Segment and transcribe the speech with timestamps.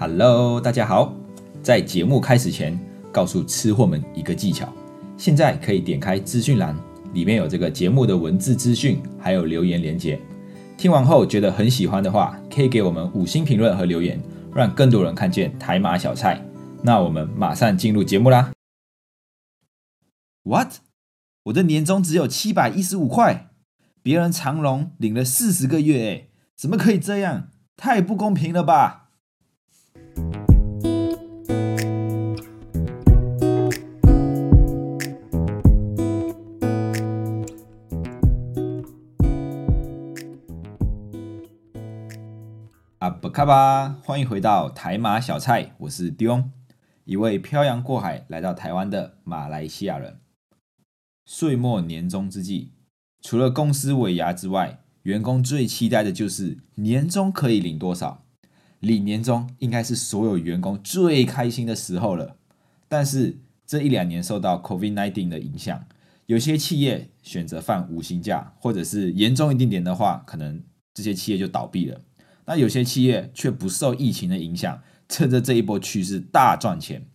[0.00, 1.12] Hello，大家好。
[1.60, 2.78] 在节目开始前，
[3.10, 4.72] 告诉吃货们一个技巧：
[5.16, 6.72] 现在可以点开资讯栏，
[7.12, 10.16] 里面有这个节目的文字资讯，还有留言连接。
[10.76, 14.22] 听完后觉得很喜欢的话，可以给我们五星评论和留言，
[14.54, 16.40] 让更多人看见台马小菜。
[16.80, 18.52] 那我们马上进入节目啦。
[20.44, 20.74] What？
[21.46, 23.48] 我的年终只有七百一十五块，
[24.00, 27.48] 别人长隆领了四十个月，哎，怎么可以这样？
[27.76, 29.07] 太不公平了吧！
[43.30, 43.98] 卡吧！
[44.04, 46.50] 欢迎回到台马小菜，我是 Dion，
[47.04, 50.18] 一位漂洋过海来到台湾的马来西亚人。
[51.26, 52.72] 岁末年终之际，
[53.20, 58.24] 除了公司尾牙之外，员工最期待的就是年终可以领多少。
[58.80, 62.36] 领年终应该是所有员工最开心的时候了。
[62.88, 65.84] 但是这一两年受到 COVID-19 的影响，
[66.26, 70.62] 有些企业选择放五薪假，或者是严重一点点的话，可能
[70.94, 72.00] 这些企业就倒闭了。
[72.48, 77.06] 那有些企业却不受疫情的影响，趁着这一波趋势大赚钱。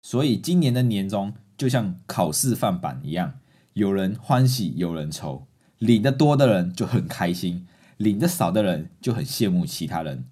[0.00, 3.40] 所以今年的年终就像考试放榜一样，
[3.72, 5.48] 有人欢喜有人愁，
[5.80, 10.24] 领的多的人就很开心，领的少的人就很羡慕其他人。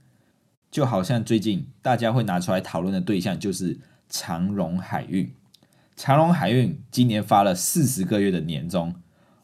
[0.70, 5.34] 就好像最近大家会拿出来讨论的对象就是长荣海运。
[5.96, 8.94] 长荣海运今年发了四十个月的年终，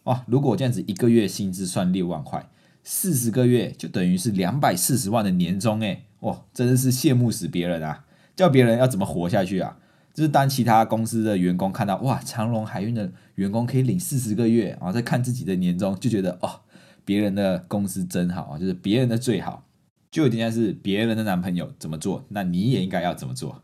[0.04, 2.48] 哦，如果这样子一个月薪资算六万块。
[2.82, 8.04] 四十个月就等于是两百四十万的年终，哎，哇，真的是羡慕死别人啊！
[8.34, 9.76] 叫别人要怎么活下去啊？
[10.12, 16.60] 就是当其他公司的员工看到哇，长隆海运的员工可以领四十个月，然后再看自己的年终，就觉得哦，
[17.04, 19.66] 别人的公司真好啊，就是别人的最好，
[20.10, 23.62] 就有点像是别人的男朋友怎么做，那你也应该要怎么做。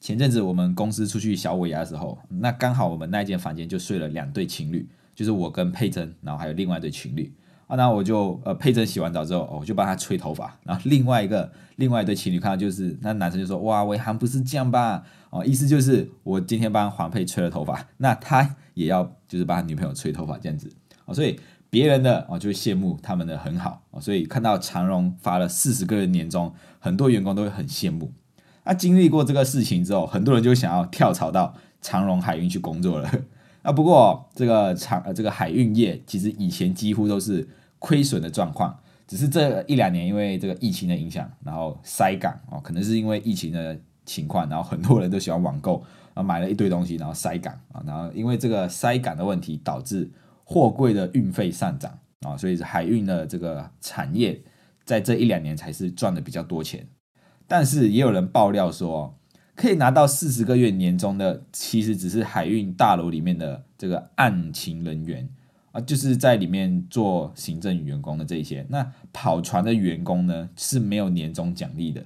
[0.00, 7.32] 前阵子我们公司出去小尾牙的时候，那刚好我们那间房间就睡了两对情侣，就是我跟佩珍，然后还有另外一对情侣。
[7.68, 10.58] 啊，那我就呃，佩珍洗完澡之后，我就帮她吹头发。
[10.64, 20.72] 然后另外一个另外一对情侣看到就是那男生就说：“哇，伟航不是这样吧？”哦，意思就是我今天帮黄佩吹了头发，那他也要就是帮他女朋友吹头发这样子。
[21.04, 23.82] 哦，所以别人的哦就会羡慕他们的很好。
[23.90, 28.10] 哦，所以看到长荣发了四十个人年终，很多员工都会很羡慕。
[28.64, 33.10] 那经历过这个事情之后，很多人就想要跳槽到长荣海运去工作了。
[33.60, 37.46] 啊，不过这个长呃这个海运业其实以前几乎都是。
[37.78, 45.84] 亏损的状况，只是这一两年因为这个疫情的影响，然后塞港哦，可能是因为疫情的情况，然后很多人都喜欢网购，
[46.14, 50.10] 啊买了一堆东西，然后塞港啊，然后因为这个塞港的问题，导致
[50.44, 54.40] 货柜的运费上涨啊，所以海运的这个产业
[54.84, 56.86] 在这一两年才是赚的比较多钱。
[57.46, 59.18] 但是也有人爆料说，
[59.54, 65.28] 可以拿到四十个月年终的，其实只是海运大楼里面的这个案情人员。
[65.72, 72.02] 啊，就是在里面做行政员工的这些，那跑船的员工呢是没有年终奖励的，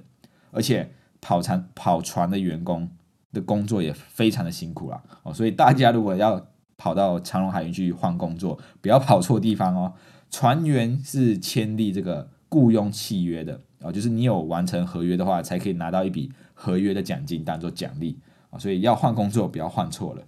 [0.51, 0.91] 而且
[1.21, 2.89] 跑船跑船的员工
[3.31, 5.01] 的工作也非常的辛苦啦。
[5.23, 9.93] 哦，所以大家如果要跑到长隆海运去换工作，不要跑错地方哦。
[10.29, 18.17] 船员是签订这个雇佣契约的啊，就是你有完成合约的话，才可以拿到一笔合约的奖金当做奖励
[18.49, 20.23] 啊，所以要换工作不要换错了。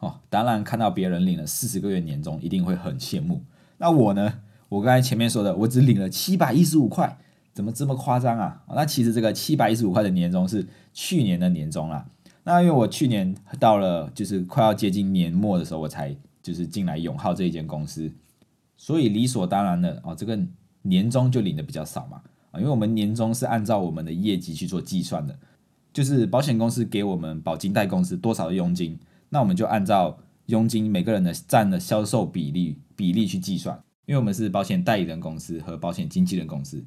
[0.00, 3.42] 哦，当然看到别人领了四十个月年终，一定会很羡慕。
[3.78, 4.40] 那我呢？
[4.68, 7.16] 我刚才前面说的，我只领了七百一十五块，
[7.54, 8.62] 怎么这么夸张啊？
[8.74, 12.06] 那其实这个七百一十五块的年终是去年的年终啦。
[12.44, 18.12] 那因为我去年到了就是快要接近年末的时候，我才就是进来永浩这一间公司，
[18.76, 20.38] 所以理所当然的哦，这个
[20.82, 22.20] 年终就领的比较少嘛。
[22.50, 25.34] 啊，因为我们年终是按照我们的业绩去做计算的，
[25.94, 28.98] 就是保险公司给我们保金贷公司多少的佣金。
[29.30, 36.84] 那我们就按照佣金每个人的占的销售比例比例去计算，因为我们是保险代理人公司和保险经纪人公司，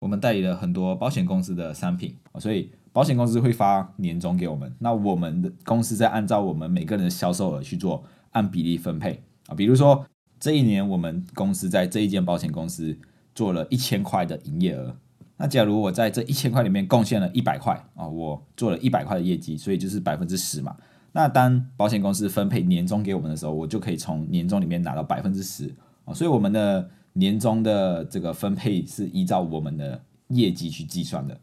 [0.00, 9.22] 我们代理了很多保险公司的商品，所以保险公司会发年终给我们，那我们的公司在按照我们每个人的销售额去做按比例分配。
[9.48, 10.06] 啊，比如说
[10.40, 12.98] 这一年我们公司在这一间保险公司
[13.34, 14.96] 做了一千块的营业额，
[15.36, 20.74] 那假如我在这一千块里面贡献了一百块啊，我做了一百块的业绩，所以就是百分之十嘛。
[21.12, 25.72] 那当保险公司分配年终给我们的时候，我就可以从年终里面拿到百分之十
[26.04, 31.38] 啊，所以我们的年终的这个分配是依照我们的业绩去计算的，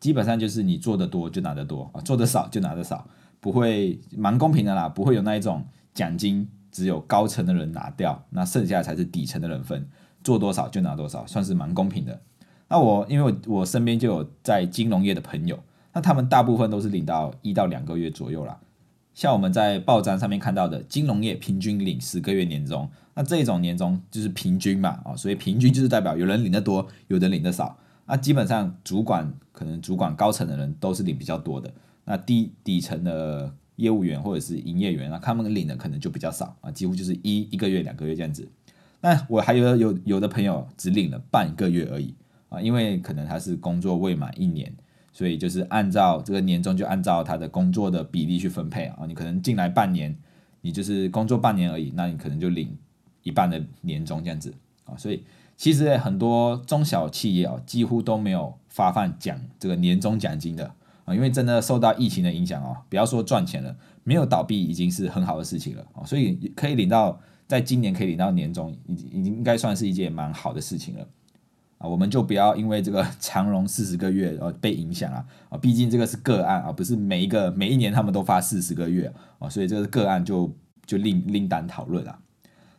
[0.00, 3.06] 基本上就是你做的多就拿得多啊，做的少就拿得少，
[3.40, 9.86] 不会蛮公平的啦，不会有那一种奖金只有高层的人拿掉，那剩下才是底层的人分，
[10.24, 12.20] 做多少就拿多少，算是蛮公平的。
[12.68, 15.58] 那我因为我我身边就有在金融业的朋友。
[15.92, 18.56] 那他们大部分都是领到一到两个月左右啦。
[19.12, 27.76] 像我们在报章上面看到的，金融业平均领十个月年终，那这种年终就是平均嘛，啊，所以平均就是代表有人领得多，有人领得少。
[28.06, 31.70] 那基本上主管可能主管高层的人都是领比较多的，
[32.04, 38.48] 那低底层的业务员或者是营业员啊，他们领的可能就比较少啊，几乎就是一一个月两个月这样子。
[39.00, 42.14] 那我还有有有的朋友只领了半个月而已
[42.48, 44.72] 啊，因为可能他是工作未满一年。
[45.12, 49.04] 所以就是按照这个年终，就按照他的工作的比例去分配啊。
[49.06, 50.16] 你可能进来半年，
[50.60, 52.76] 你就是工作半年而已，那你可能就领
[53.22, 54.54] 一半的年终这样子
[54.84, 54.96] 啊。
[54.96, 55.24] 所以
[55.56, 60.72] 其实很多中小企业啊，几乎都没有发放奖这个年终奖金的
[61.04, 66.04] 啊，因为真的受到疫情的影响啊，不要说赚钱了，没有倒闭已经是很好的事情了啊。
[66.04, 71.06] 所以可以领到，在今年可以领到年终，已已经应该算是一件蛮好的事情了。
[71.80, 80.54] 啊，我们就不要因为这个 长荣四十个月呃被影响啊啊，毕竟这个是个案啊，不是每一个每一年他们都发四十个月啊，所以这个个案就
[80.84, 82.18] 就另另当讨论了。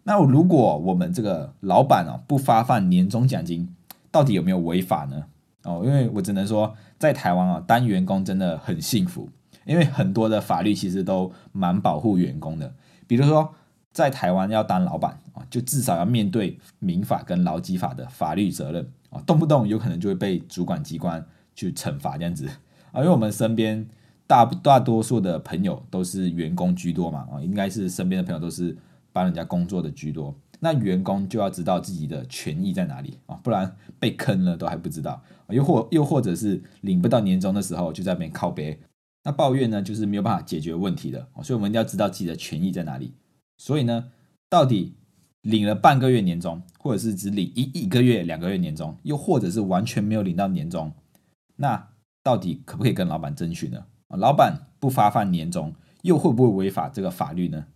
[0.03, 3.67] 那如果我们这个老板啊不发放年终奖金，
[4.11, 5.25] 到底有没有违法呢？
[5.63, 9.27] 哦，因为我只能说在台湾啊，当员工真的很幸福，
[9.65, 12.71] 因为很多的法律其实都蛮保护员工的，
[13.07, 13.55] 比如说。
[13.91, 22.47] 在台湾要当老板啊，就至少要面对民法跟劳基法的法律责任啊，动不动有可能就会被主管机关去惩罚这样子
[22.91, 22.99] 啊。
[22.99, 23.85] 因为我们身边
[24.25, 28.75] 大大多数的朋友都是员工居多嘛啊，应该是身边的朋友都是
[29.11, 30.33] 帮人家工作的居多。
[30.63, 35.21] 那员工就要知道自己的权益在哪里啊，不然被坑了都还不知道。
[35.49, 38.79] 又或又或者是领不到年终的时候就在那边靠背，
[39.23, 41.27] 那抱怨呢就是没有办法解决问题的。
[41.43, 43.11] 所以我们一定要知道自己的权益在哪里。
[43.61, 44.05] 所以呢，
[44.49, 44.95] 到底
[45.43, 50.91] 领了半个月年终，或者是只领一一个月、两个月年终，又或者是完全没有领到年终，
[51.57, 51.89] 那
[52.23, 53.85] 到底可不可以跟老板争取呢？
[54.07, 57.67] 老板不发放年终，又会不会违法这个法律呢？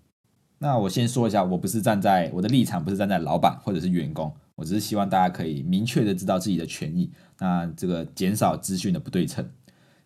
[0.58, 9.48] 那我先说一下，我不是站在我的立场，不是站在老板或者是员工，我只是希望大家可以明确的知道自己的权益，那这个减少资讯的不对称。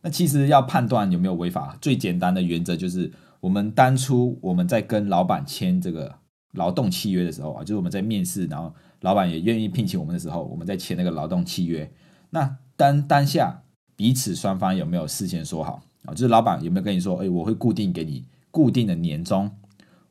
[0.02, 3.14] 那其实要判断有没有违法，最简单的原则就是。
[3.40, 6.16] 我们当初我们在跟老板签这个
[6.54, 11.90] 劳动契约的时候啊，就是我们在面试，然后老板也愿意聘请我们的时候，我们在签那个劳动契约。
[12.32, 13.64] 那当当下
[13.96, 16.14] 彼此双方有没有事先说好啊？
[16.14, 19.50] 就是老板有没有跟你说，哎，我会固定给你固定的年终，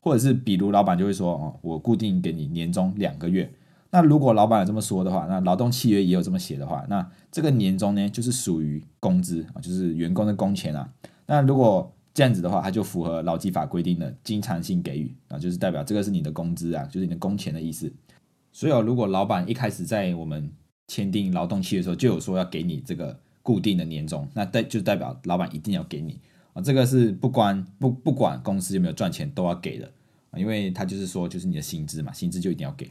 [0.01, 3.53] 或者是比如老板就会说，哦，我固定给你年终两个月。
[3.91, 10.91] 那如果老板有这么说的话，那劳动契约也有这么写的话，那这个年终呢，就是属于工资啊，就是员工的工钱啊。
[11.27, 17.93] 那如果这样子的话，它就符合劳基法规定的经常性给予啊，就是代表这个是你的工资啊，就是你的工钱的意思。
[18.51, 20.51] 所以，如果老板一开始在我们
[20.89, 26.19] 签订劳动契的时候就有说要给你这个固定的年终，那代就代表老板一定要给你
[26.55, 29.89] 啊，这个是不管不不管公司有没有赚钱都要给的
[30.33, 32.91] 啊，因为他就是说就是你的薪资嘛，薪资就一定要给。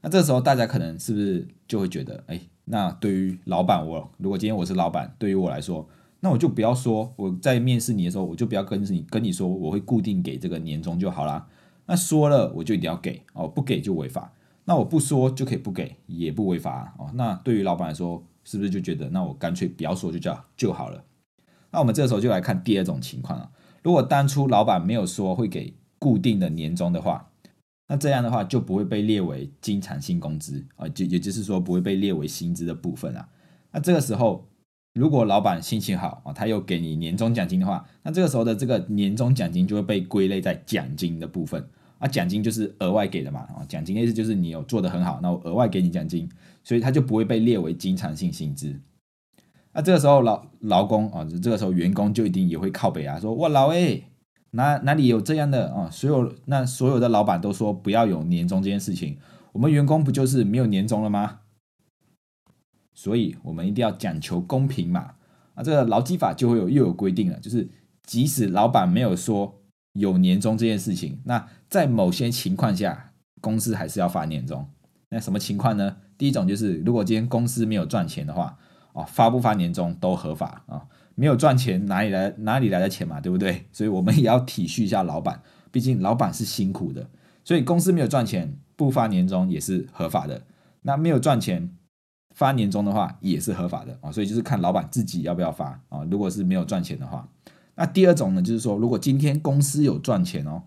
[0.00, 5.86] 那这时候大家可能是不是就会觉得，哎，那对于老板我如果今天我是老板，对于我来说。
[6.24, 11.46] 那我就不要说，我在面试你的时候，我就不要跟你跟你说，我会固定给这个年终就好啦。
[11.84, 14.32] 那说了，我就一定要给哦，不给就违法。
[14.64, 17.10] 那我不说就可以不给，也不违法哦。
[17.12, 21.04] 那对于老板来说，是不是就觉得，那我干脆不要说就叫就好了？
[21.70, 23.50] 那我们这个时候就来看第二种情况啊。
[23.82, 27.32] 如果当初老板没有说会给固定的年终的话，
[27.88, 33.28] 那这样的话就不会被列为经常性工资啊，就也就是说不会被列为薪资的部分啊。
[33.72, 34.48] 那这个时候。
[34.94, 42.06] 如果老板心情好啊，他又给你年终奖金的话，那这个时候的这个年终奖金就会被归类在奖金的部分啊。
[42.06, 46.28] 奖金就是额外给的嘛啊，奖金意思就是你有做的很好，那我额外给你奖金，
[46.62, 48.78] 所以他就不会被列为经常性薪资。
[49.72, 54.04] 那这个时候劳劳工啊，这个时候员工就一定也会靠北啊，说哇老诶，
[54.52, 55.90] 哪哪里有这样的啊？
[55.90, 59.16] 所有那所有的老板都说不要有年终这件事情，
[59.50, 61.40] 我们员工不就是没有年终了吗？
[62.94, 65.10] 所以我们一定要讲求公平嘛，
[65.54, 67.68] 啊，这个劳基法就会有又有规定了，就是
[68.04, 69.60] 即使老板没有说
[69.94, 74.66] 有年终这件事情，那在某些情况下，公司还是要发年终。
[75.10, 75.96] 那什么情况呢？
[76.16, 78.56] 第一种就是如果今天公司没有赚钱的话，
[78.92, 80.86] 哦，发不发年终都合法啊，
[81.16, 83.66] 没有赚钱哪里来哪里来的钱嘛，对不对？
[83.72, 87.10] 所以我们也要体恤一下老板，毕竟老板是辛苦的，
[87.44, 90.42] 所以公司没有赚钱不发年终也是合法的。
[90.82, 91.76] 那没有赚钱。
[92.34, 96.04] 发年终的话也是合法的啊，所以就是看老板自己要不要发啊。
[96.10, 97.26] 如果是没有赚钱的话，
[97.76, 100.62] 那第二种呢，就是说如果今天公司有赚钱哦，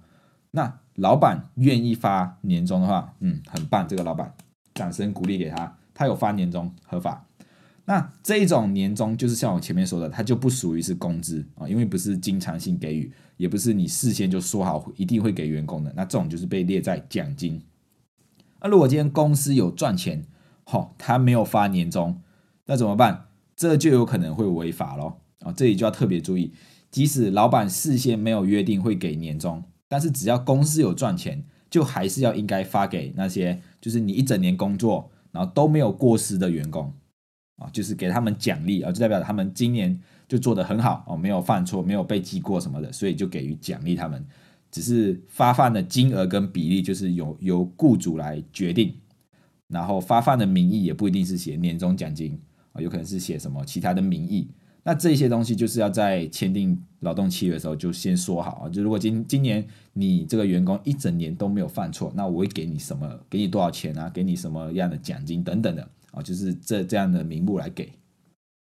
[0.51, 4.33] 那老板愿意发年终的话，嗯，很棒，这个老板
[4.73, 7.25] 掌声鼓励给他，他有发年终合法。
[7.85, 17.61] 那这一种年终就是像我前面说的，它就不属于是工资啊，因为不是经常性给予，也不是你事先就说好一定会给员工的，那这种就是被列在奖金。
[18.59, 20.25] 那如果今天公司有赚钱，
[20.69, 22.21] 好，他没有发年终，
[22.65, 23.27] 那怎么办？
[23.55, 25.21] 这就有可能会违法咯。
[25.39, 26.51] 啊，这里就要特别注意，
[26.91, 36.93] 即使老板事先没有约定会给年终，但是只要公司有赚钱，就还是要应该发给那些就是你一整年工作然后都没有过失的员工。
[37.55, 39.97] 啊，就是给他们奖励啊，就代表他们今年
[40.27, 44.23] 就做得很好哦，没有犯错，没有被记过什么的，所以就给予奖励他们。
[44.69, 48.93] 只是发放的金额跟比例就是由由雇主来决定，
[49.67, 52.39] 然后发放的名义也不一定是写年终奖金
[52.73, 54.49] 啊，有可能是写什么其他的名义。
[54.83, 65.87] 那这些东西就是要在签订劳动契约的时候就先说好啊，就如果今今年你这个员工一整年都没有犯错，那我会给你什么，给你多少钱啊，给你什么样的奖金等等的。
[66.11, 67.91] 啊，就是这这样的名目来给，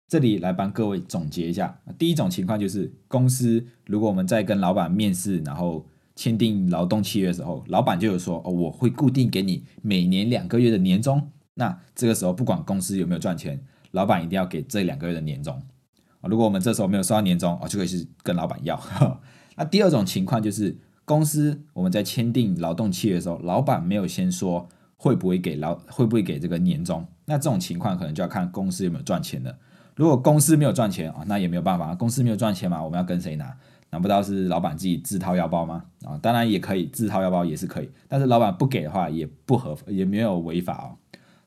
[0.07, 1.77] 这里来帮各位总结一下。
[1.99, 11.29] 第一种情况就是，公司如果我们在跟老板面试，然后签订劳动契约的时候，老板就有说，哦，我会固定给你每年两个月的年终。
[11.55, 15.53] 那这个时候不管公司有没有赚钱，老板一定要给这两个月的年终。
[16.21, 18.79] 啊，如果我们这时候没有收到年终，哦，就可以去跟老板要。
[19.55, 24.69] 那第二种情况就是，公司我们在签订劳动契约的时候，老板没有先说。
[24.95, 27.05] 会不会给劳会不会给这个年终？
[27.25, 29.53] 那这种情况可能就要看公司有没有赚钱的。
[29.97, 31.93] 如果公司没有赚钱啊，那也没有办法。
[31.93, 33.53] 公司没有赚钱嘛，我们要跟谁拿？
[33.93, 35.85] 难不到是老板自己自掏腰包吗？
[36.03, 37.89] 啊，当然也可以自掏腰包也是可以。
[38.07, 40.97] 但是老板不给的话，也不合也没有违法哦。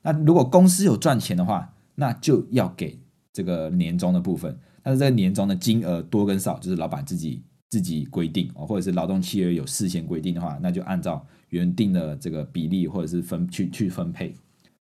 [0.01, 2.97] 那如果公司有赚钱的话，那就要给
[3.33, 4.57] 这个年终的部分。
[4.81, 11.23] 但是这个年终的金额多跟少，就是老板自己自己规定哦，或者是劳动契约有事先规定的话，那就按照。
[11.51, 14.35] 原定的这个比例或者是分去去分配，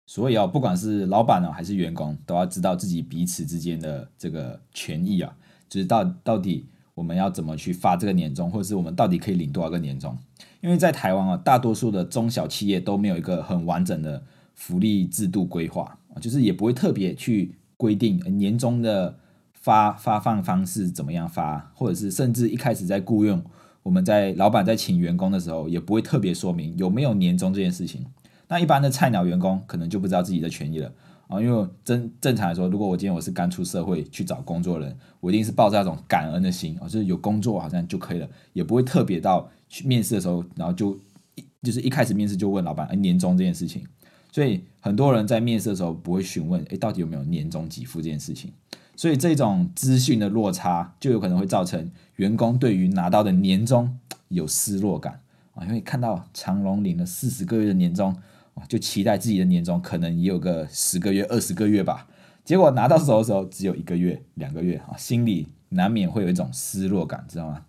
[0.05, 5.33] 所以啊，不管是老板呢还是员工，都要知道自己彼此之间的这个权益啊，
[5.69, 6.67] 就是到到底
[6.99, 10.17] 我们要怎么去发这个年终，或者是我们到底可以领多少个年终？
[10.59, 14.21] 因为在台湾啊，大多数的中小企业都没有一个很完整的
[14.53, 19.17] 福利制度规划，就是也不会特别去规定年终的
[19.53, 23.41] 发发放方式怎么样发，或者是甚至一开始在雇佣。
[23.81, 28.05] 我们在老板在请员工的时候，也不会特别说明有没有年终这件事情。
[28.49, 30.91] 那一般的菜鸟员工可能就不知道自己的权益了
[31.29, 31.41] 啊。
[31.41, 40.99] 因为正正常来说，如果我今天我是刚出社会去找工作人，我一定是抱着那种感恩的心啊，就是有工作好像就可以了，也不会特别到去面试的时候，然后就
[41.35, 43.85] 一就是一开始面试就问老板哎年终这件事情。
[44.31, 48.51] 所以很多人在面试的时候不会询问哎到底有没有年终给付这件事情。
[48.95, 55.21] 所以这种资讯的落差，就有可能会造成员工对于拿到的年终有失落感
[55.53, 58.13] 啊，因为看到长隆领了四十个月的年终，
[58.67, 62.07] 就期待自己的年终可能也有个十个月、二十个月吧。
[62.43, 67.65] 结果拿到手的时候只有一个月、两个月啊，心里难免会有一种失落感，知道吗？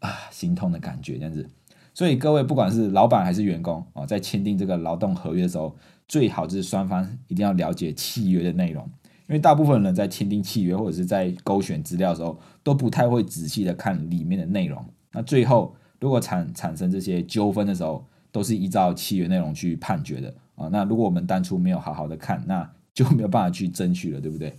[0.00, 1.48] 啊，心痛的感觉这样子。
[1.94, 5.74] 所以各位不管是老板还是员工啊，在签订这个劳动合约的时候，
[6.06, 8.82] 最好就是双方一定要了解契约的内容。
[9.28, 14.84] 因为大部分人在签订契约或者是在勾选资料的时候，都不太会仔细的看里面的内容。
[15.12, 20.68] 那最后如果产产生这些纠纷的时候，都是依照契约内容去判决的啊。
[20.72, 24.54] 那如果我们当初没有好好的看，那就没有办法去争取了，对不对？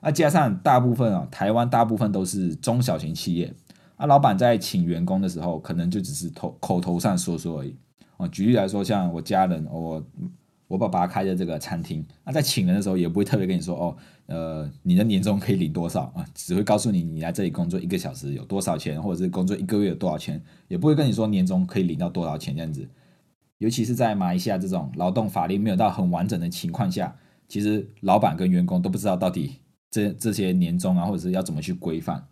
[0.00, 3.52] 那加上大部分啊，台湾大部分都是中小型企业，
[3.96, 7.74] 啊，老板在请员工的时候，可能就只是口口头上说说而已
[8.16, 8.28] 啊。
[8.28, 10.04] 举例来说，像我家人，我。
[10.68, 13.96] 我爸爸开的这个餐厅，那在请人的时候也不会特别跟你说哦，
[14.26, 16.26] 呃，你的年终可以领多少啊？
[16.34, 22.84] 只会告诉你你来这里工作一个小时有多少钱，或者是工作一个月有多少钱，也不会跟你说年终可以领到多少钱这样子。
[23.58, 27.16] 尤其是在马来西亚这种劳动法律没有到很完整的情况下，
[27.48, 29.60] 其实老板跟员工都不知道到底
[29.90, 32.26] 这这些年终啊，或者是要怎么去规范。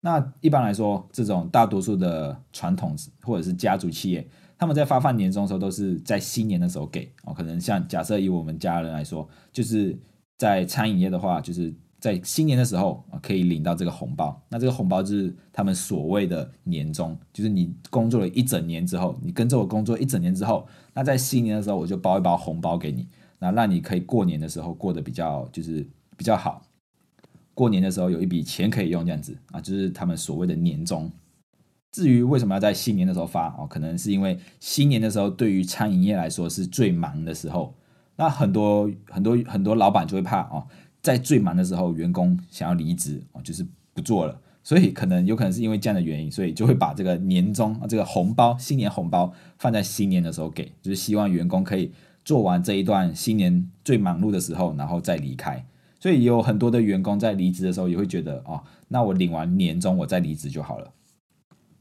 [0.00, 4.28] 那一般来说，这种大多数的传统或者是家族企业。
[4.58, 7.34] 他们在发放年终的时候，都是在新年的时候给哦。
[7.34, 9.98] 可能像假设以我们家人来说，就是
[10.38, 11.74] 在餐饮业的话，就是
[12.06, 14.40] 在新年的时候可以领到这个红包。
[14.48, 23.08] 那这个红包就是他们所谓的年终，就是你工作了一整年之后，你跟着我工作一整年之后，那在新年的时候我就包一包红包给你，
[23.40, 25.84] 那让你可以过年的时候过得比较就是
[26.16, 26.62] 比较好。
[27.54, 31.10] 过年的时候有一笔钱可以用，这样子啊，就是他们所谓的年终。
[31.90, 37.74] 至于为什么要在新年的时候发哦，可能是因为新年的时候对于餐饮业来说是最忙的时候，
[38.16, 40.66] 那很多很多很多老板就会怕哦，
[41.06, 51.92] 在最忙的时候员工想要离职哦，就是不做了，所以可能有可能是因为这样的原因，所以就会把这个年终这个红包新年红包放在新年的时候给，就是希望员工可以
[52.24, 55.64] 做完这一段新年最忙碌的时候，然后再离开。
[56.00, 60.90] 所以有很多的员工在离职的时候也会觉得，哦，那我领完年终我再离职就好了。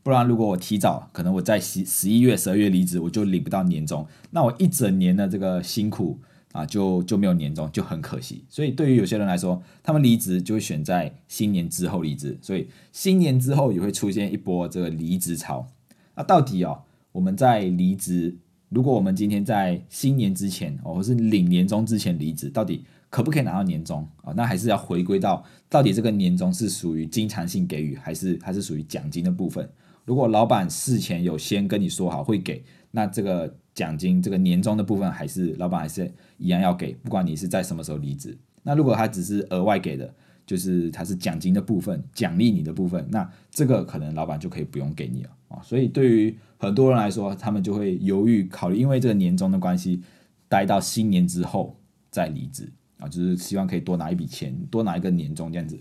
[0.03, 6.19] 不然如果我提早，可能我在十十一月、十二月离职，我就领不到年终，那我一整年的这个辛苦
[6.55, 8.45] 啊，就就没有年终，就很可惜。
[8.49, 15.67] 所以对于有些人来说，他们离职就会选在新年之后离职，所以新年之后也会出现一波这个离职潮。
[16.15, 18.37] 那到底哦，我们在离职，
[18.69, 24.31] 如果我们今天在新年之前哦，或是领年终之前离职，到底可不可以拿到年终啊？
[24.37, 29.69] 那还是要回归到到底这个年终是属于经常性给予，还是还是属于奖金的部分？
[30.05, 38.35] 如果老板事前有先跟你说好会给，那这个奖金这个年终的部分还是老板还是一样要给，不管你是在什么时候离职。
[38.63, 40.11] 那如果他只是额外给的，
[40.45, 45.61] 就是他是奖金的部分，奖励你的部分，那这个可能老板就可以不用给你了啊。
[45.61, 50.01] 所以对于很多人来说，他们就会犹豫考虑，因为这个年终的关系，
[50.47, 51.75] 待到新年之后
[52.09, 55.77] 再离职啊，就是希望可以多拿一笔钱，多拿一个年终这样子。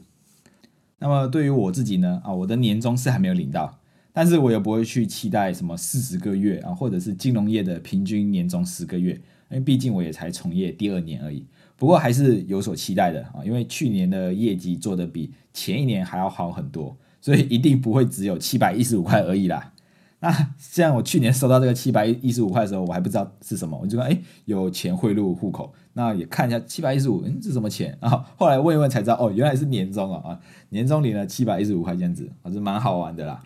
[0.98, 3.78] 那么对于我自己呢，啊，我的年终是还没有领到，
[4.16, 9.12] 但是我也不会去期待什么四十个月啊，或者是金融业的平均年终十个月，
[9.50, 11.44] 因为毕竟我也才从业第二年而已。
[11.76, 19.72] 不过还是有所期待的啊，因为去年的业绩做得比前一年还要好很多，所以一定不会只有七百一十五块而已啦。
[20.20, 28.24] 那像我去年收到这个七百一十五块的时候，我还不知道是什么，我就说哎有钱汇入户口，那也看一下七百一十五，嗯是什么钱啊？
[28.36, 33.42] 后来问一问才知道，哦原来是年终啊啊，年终领了七百一十五块这样子，还是蛮好玩的啦。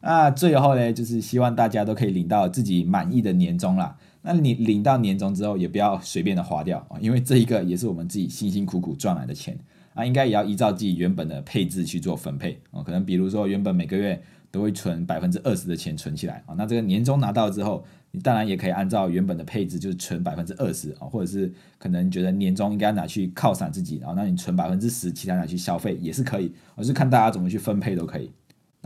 [0.00, 3.96] 那最后呢，就是希望大家都可以领到自己满意的年终啦。
[4.22, 9.56] 那你领到年终之后，也不要随便的花掉啊，因为这一个也是我们自己辛辛苦苦赚来的钱
[9.94, 12.82] 啊，应该也要依照自己原本的配置去做分配啊。
[12.82, 28.30] 可能比如说原本每个月都会存百分之二十的钱存起来啊，那这个年终拿到之后，你当然也可以按照原本的配置，就是存百分之二十啊，或者是可能觉得年终应该拿去犒赏自己，然后那你存百分之十，其他拿去消费也是可以，我是看大家怎么去分配都可以。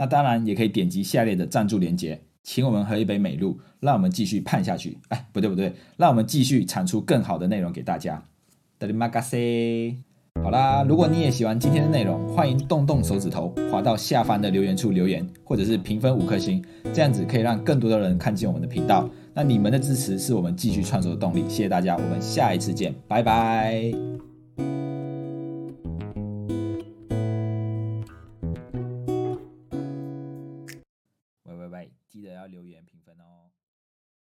[0.00, 2.19] 那当然也可以点击下列的赞助连接。
[2.42, 4.97] 请我们喝一杯美露，让我们继续盼下去。
[5.08, 8.23] 哎，不对不对，让我们继续产出更好的内容给大家。
[8.78, 9.99] 德里马嘎西，
[10.43, 19.06] 好啦，如果你也喜欢今天的内容，欢迎动动手指头，滑到下方的留言处留言，或者是评分五颗星，这样子可以让更多的人看见我们的频道。
[19.34, 21.43] 那你们的支持是我们继续创作的动力。
[21.43, 23.93] 谢谢大家，我们下一次见，拜拜。